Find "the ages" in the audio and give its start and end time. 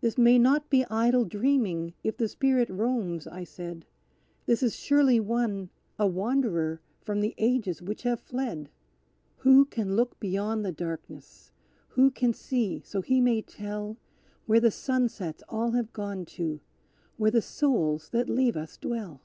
7.20-7.82